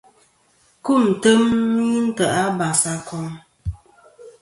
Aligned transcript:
Kumtem 0.83 1.41
ghɨ 1.75 1.97
ntè' 2.07 2.35
a 2.43 2.43
basakom. 2.57 3.27